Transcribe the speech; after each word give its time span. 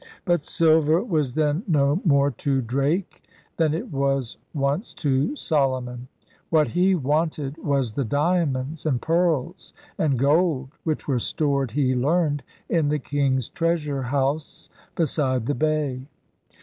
But 0.25 0.43
silver 0.43 1.03
was 1.03 1.35
then 1.35 1.61
no 1.67 2.01
more 2.03 2.31
to 2.31 2.59
Drake 2.63 3.21
than 3.57 3.75
it 3.75 3.91
was 3.93 4.37
once 4.51 4.95
to 4.95 5.35
Solomon. 5.35 6.07
What 6.49 6.69
he 6.69 6.95
wanted 6.95 7.55
was 7.59 7.93
the 7.93 8.03
diamonds 8.03 8.83
and 8.87 8.99
pearls 8.99 9.75
and 9.99 10.17
gold, 10.17 10.71
which 10.85 11.07
were 11.07 11.19
stored, 11.19 11.69
he 11.69 11.93
learned, 11.93 12.41
in 12.67 12.89
the 12.89 12.97
King's 12.97 13.47
Treasure 13.47 14.01
House 14.01 14.71
beside 14.95 15.45
the 15.45 15.53
bay. 15.53 16.01